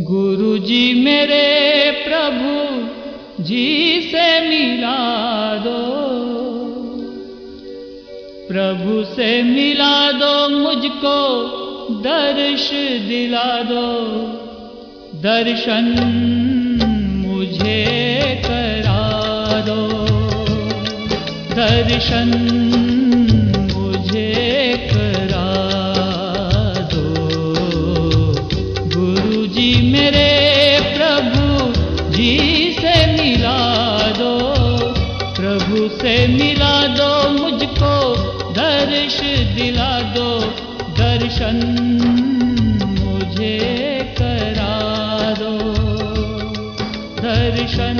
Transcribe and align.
गुरु 0.00 0.58
जी 0.58 1.04
मेरे 1.04 1.90
प्रभु, 1.90 2.86
जी 3.42 4.00
से 4.00 4.48
मिला 4.48 5.54
दो। 5.56 5.96
प्रभु 8.48 9.14
से 9.14 9.42
मिला 9.42 10.12
दो, 10.12 10.48
मुझको 10.48 11.42
दर्श 11.90 12.70
दिला 13.08 13.62
दो। 13.62 14.06
दर्शन 15.22 15.84
मुझे 17.26 17.86
करा 18.46 19.60
दो। 19.60 20.06
दर्शन 21.54 22.52
मिला 33.16 33.96
दो, 34.18 34.38
प्रभु 35.34 35.88
से 35.88 36.26
मिला 36.26 36.86
दो, 36.86 37.30
मुझको 37.30 38.16
दर्श 38.52 39.20
दिला 39.54 40.00
दो, 40.00 40.40
दर्शन 40.98 41.56
मुझे 43.00 43.58
करा 44.18 44.76
दो। 45.38 45.58
दर्शन 47.22 47.96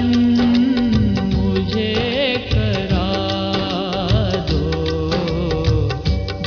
मुझे 1.34 1.94
करा 2.52 3.08
दो। 4.50 4.60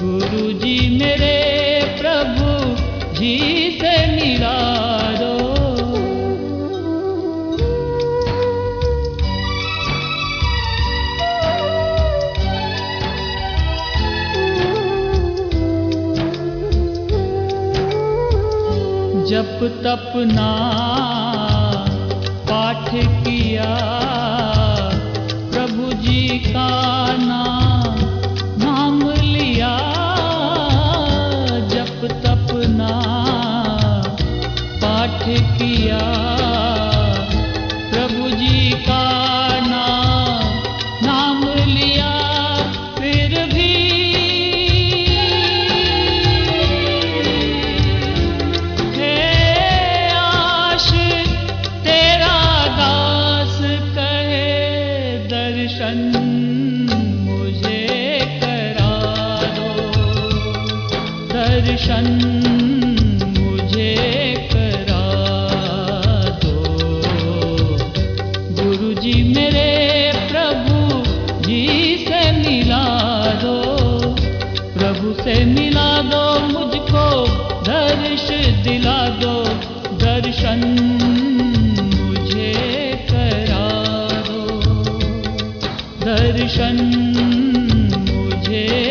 गुरु 0.02 0.54
जी 0.54 0.98
मेरे 1.00 1.36
प्रभु 2.02 2.50
जी 3.20 3.59
जप 19.40 19.60
तपना 19.84 20.48
पाठ 22.50 22.90
किया। 22.96 23.70
दर्शन 61.60 62.08
मुझे 63.38 63.96
करा 64.54 65.04
दो। 66.44 66.64
गुरु 68.52 69.02
जी 69.02 69.24
मेरे 69.24 70.12
प्रभु 70.32 71.04
जी 71.48 71.98
से 72.08 72.32
मिला 72.32 73.08
दो। 73.34 73.56
प्रभु 74.80 75.24
से 75.24 75.46
मिला 75.46 76.02
दो, 76.02 76.40
मुझको 76.40 77.28
दर्श 77.64 78.28
दिला 78.64 79.10
दो। 79.10 79.44
दर्शन 79.98 80.60
मुझे 82.02 82.54
करा 83.12 83.68
दो। 84.22 84.62
दर्शन 86.06 86.78
मुझे 88.12 88.89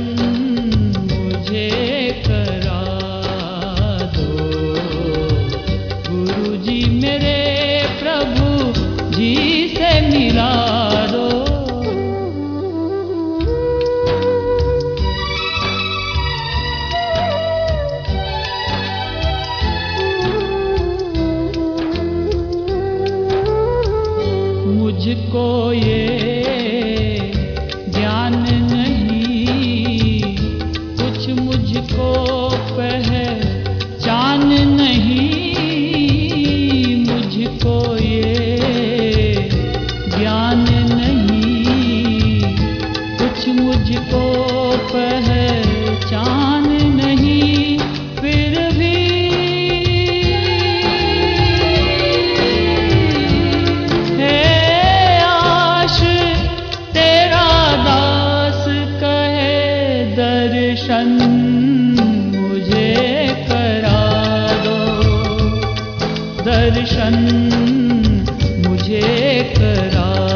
मुझे 68.68 69.42
करा 69.58 70.30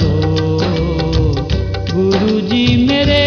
दो। 0.00 0.10
गुरु 1.94 2.40
जी 2.40 2.86
मेरे 2.86 3.26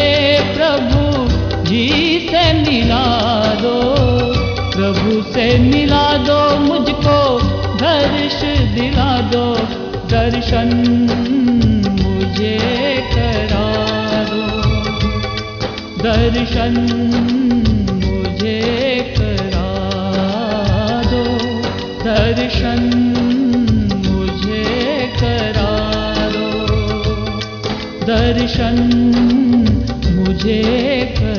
प्रभु 0.54 1.30
जी 1.70 2.20
से 2.32 2.54
मिला 2.54 3.30
दो। 3.62 3.82
प्रभु 4.72 5.34
से 5.34 5.60
मिला 5.60 6.18
दो, 6.18 6.60
मुझको 6.60 7.40
दर्श 7.76 8.42
दिला 8.80 9.22
दो। 9.22 9.56
दर्शन 10.10 10.68
मुझे 12.02 12.60
करा 13.14 13.90
दो। 14.24 14.60
दर्शन 16.04 16.74
मुझे 18.06 18.60
दर्शन 22.38 22.82
मुझे 24.06 24.64
करा 25.20 25.70
दर्शन 28.10 28.78
मुझे 30.16 30.62
करा 31.20 31.39